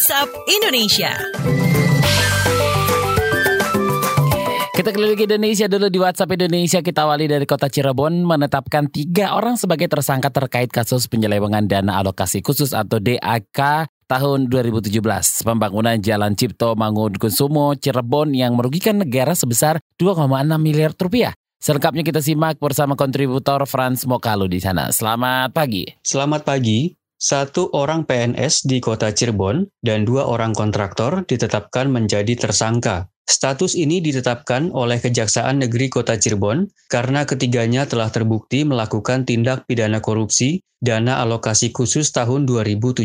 [0.00, 1.12] WhatsApp Indonesia.
[4.72, 6.80] Kita keliling Indonesia dulu di WhatsApp Indonesia.
[6.80, 12.40] Kita awali dari kota Cirebon menetapkan tiga orang sebagai tersangka terkait kasus penyelewengan dana alokasi
[12.40, 14.88] khusus atau DAK tahun 2017.
[15.44, 20.16] Pembangunan Jalan Cipto Mangunkusumo Cirebon yang merugikan negara sebesar 2,6
[20.56, 21.36] miliar rupiah.
[21.60, 24.88] Selengkapnya kita simak bersama kontributor Franz Mokalu di sana.
[24.96, 25.84] Selamat pagi.
[26.00, 26.99] Selamat pagi.
[27.20, 33.12] Satu orang PNS di kota Cirebon dan dua orang kontraktor ditetapkan menjadi tersangka.
[33.28, 40.00] Status ini ditetapkan oleh Kejaksaan Negeri Kota Cirebon karena ketiganya telah terbukti melakukan tindak pidana
[40.00, 43.04] korupsi dana alokasi khusus tahun 2017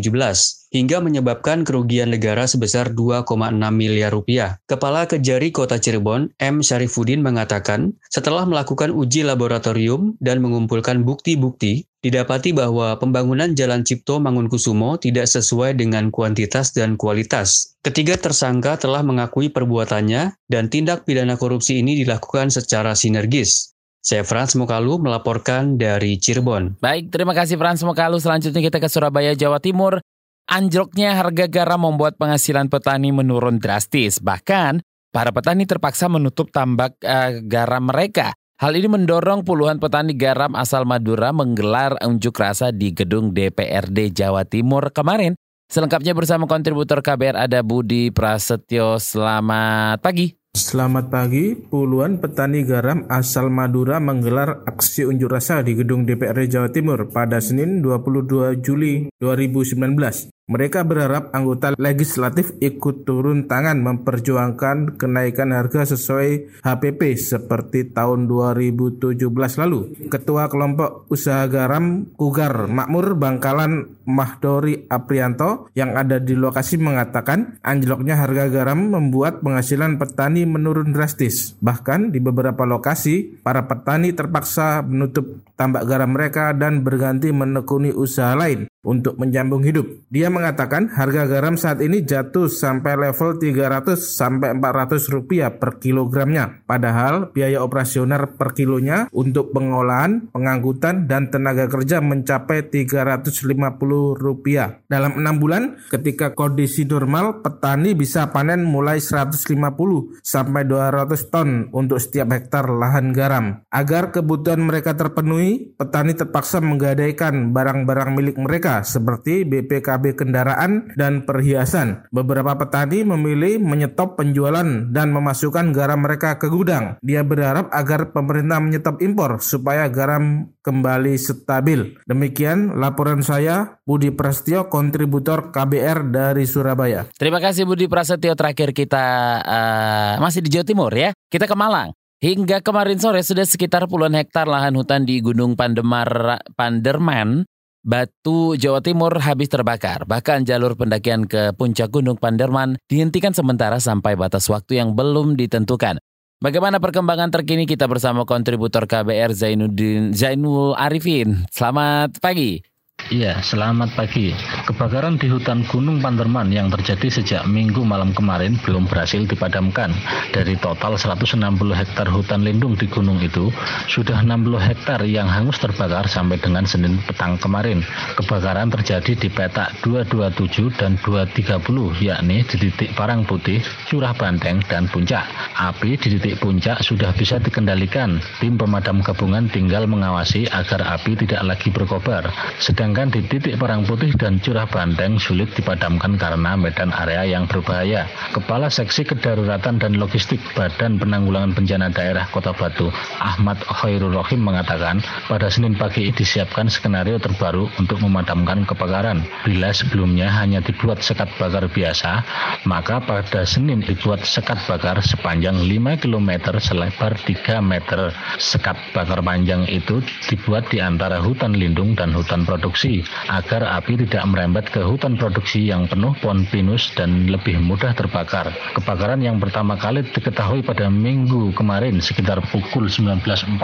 [0.75, 4.59] hingga menyebabkan kerugian negara sebesar 2,6 miliar rupiah.
[4.67, 6.59] Kepala Kejari Kota Cirebon, M.
[6.59, 14.99] Syarifuddin mengatakan, setelah melakukan uji laboratorium dan mengumpulkan bukti-bukti, didapati bahwa pembangunan Jalan Cipto Mangunkusumo
[14.99, 17.75] tidak sesuai dengan kuantitas dan kualitas.
[17.81, 23.74] Ketiga tersangka telah mengakui perbuatannya dan tindak pidana korupsi ini dilakukan secara sinergis.
[24.05, 26.77] Saya Frans Mukalu melaporkan dari Cirebon.
[26.77, 28.21] Baik, terima kasih Frans Mukalu.
[28.21, 29.97] Selanjutnya kita ke Surabaya, Jawa Timur.
[30.45, 34.21] Anjloknya harga garam membuat penghasilan petani menurun drastis.
[34.21, 38.37] Bahkan, para petani terpaksa menutup tambak uh, garam mereka.
[38.61, 44.45] Hal ini mendorong puluhan petani garam asal Madura menggelar unjuk rasa di gedung DPRD Jawa
[44.45, 45.33] Timur kemarin.
[45.65, 49.01] Selengkapnya bersama kontributor KBR ada Budi Prasetyo.
[49.01, 50.44] Selamat pagi.
[50.55, 56.71] Selamat pagi, puluhan petani garam asal Madura menggelar aksi unjuk rasa di gedung DPRD Jawa
[56.71, 60.31] Timur pada Senin 22 Juli 2019.
[60.45, 69.25] Mereka berharap anggota legislatif ikut turun tangan memperjuangkan kenaikan harga sesuai HPP seperti tahun 2017
[69.33, 70.05] lalu.
[70.05, 78.13] Ketua kelompok usaha garam Kugar Makmur Bangkalan Mahdori Aprianto yang ada di lokasi mengatakan anjloknya
[78.13, 81.57] harga garam membuat penghasilan petani menurun drastis.
[81.57, 88.37] Bahkan di beberapa lokasi, para petani terpaksa menutup tambak garam mereka dan berganti menekuni usaha
[88.37, 90.05] lain untuk menyambung hidup.
[90.13, 96.63] Dia mengatakan harga garam saat ini jatuh sampai level 300 sampai 400 rupiah per kilogramnya.
[96.69, 104.79] Padahal biaya operasional per kilonya untuk pengolahan, pengangkutan, dan tenaga kerja mencapai 350 rupiah.
[104.85, 111.97] Dalam enam bulan, ketika kondisi normal, petani bisa panen mulai 150 sampai 200 ton untuk
[111.97, 113.65] setiap hektar lahan garam.
[113.73, 122.09] Agar kebutuhan mereka terpenuhi, petani terpaksa menggadaikan barang-barang milik mereka seperti BPKB kendaraan dan perhiasan.
[122.09, 126.97] Beberapa petani memilih menyetop penjualan dan memasukkan garam mereka ke gudang.
[127.05, 132.01] Dia berharap agar pemerintah menyetop impor supaya garam kembali stabil.
[132.09, 137.05] Demikian laporan saya Budi Prasetyo kontributor KBR dari Surabaya.
[137.13, 139.05] Terima kasih Budi Prasetyo terakhir kita
[139.45, 141.13] uh, masih di Jawa Timur ya.
[141.29, 141.93] Kita ke Malang.
[142.25, 147.45] Hingga kemarin sore sudah sekitar puluhan hektar lahan hutan di Gunung Pandemar Panderman
[147.85, 150.09] Batu, Jawa Timur habis terbakar.
[150.09, 156.01] Bahkan jalur pendakian ke puncak Gunung Panderman dihentikan sementara sampai batas waktu yang belum ditentukan.
[156.41, 161.45] Bagaimana perkembangan terkini kita bersama kontributor KBR Zainuddin Zainul Arifin.
[161.53, 162.74] Selamat pagi.
[163.05, 164.33] Iya, selamat pagi.
[164.65, 169.93] Kebakaran di hutan Gunung Panderman yang terjadi sejak minggu malam kemarin belum berhasil dipadamkan.
[170.33, 171.37] Dari total 160
[171.77, 173.53] hektar hutan lindung di gunung itu,
[173.85, 177.85] sudah 60 hektar yang hangus terbakar sampai dengan Senin petang kemarin.
[178.17, 181.61] Kebakaran terjadi di petak 227 dan 230,
[182.01, 185.29] yakni di titik Parang Putih, Curah Banteng, dan Puncak.
[185.53, 188.17] Api di titik puncak sudah bisa dikendalikan.
[188.41, 192.33] Tim pemadam gabungan tinggal mengawasi agar api tidak lagi berkobar.
[192.57, 197.43] Sedang Sedangkan di titik Parang Putih dan Curah Banteng sulit dipadamkan karena medan area yang
[197.43, 198.07] berbahaya.
[198.31, 202.87] Kepala Seksi Kedaruratan dan Logistik Badan Penanggulangan Bencana Daerah Kota Batu,
[203.19, 209.27] Ahmad Khairul Rohim mengatakan, pada Senin pagi disiapkan skenario terbaru untuk memadamkan kebakaran.
[209.43, 212.23] Bila sebelumnya hanya dibuat sekat bakar biasa,
[212.63, 216.31] maka pada Senin dibuat sekat bakar sepanjang 5 km
[216.63, 218.15] selebar 3 meter.
[218.39, 219.99] Sekat bakar panjang itu
[220.31, 225.17] dibuat di antara hutan lindung dan hutan produksi produksi agar api tidak merembet ke hutan
[225.17, 228.53] produksi yang penuh pohon pinus dan lebih mudah terbakar.
[228.77, 233.57] Kebakaran yang pertama kali diketahui pada minggu kemarin sekitar pukul 19.45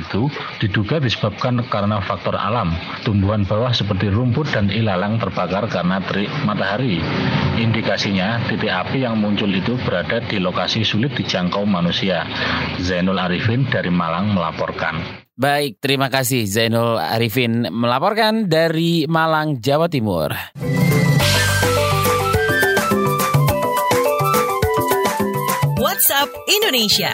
[0.00, 0.22] itu
[0.64, 2.72] diduga disebabkan karena faktor alam.
[3.04, 7.04] Tumbuhan bawah seperti rumput dan ilalang terbakar karena terik matahari.
[7.60, 12.24] Indikasinya titik api yang muncul itu berada di lokasi sulit dijangkau manusia.
[12.80, 15.25] Zainul Arifin dari Malang melaporkan.
[15.36, 20.32] Baik, terima kasih Zainul Arifin melaporkan dari Malang, Jawa Timur.
[25.76, 27.12] WhatsApp Indonesia.